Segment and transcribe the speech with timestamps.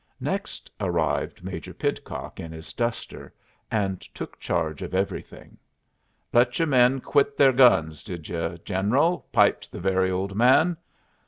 [0.19, 3.31] Next arrived Major Pidcock in his duster,
[3.69, 5.59] and took charge of everything.
[6.33, 10.75] "Let yer men quit the'r guns, did ye, general?" piped the very old man.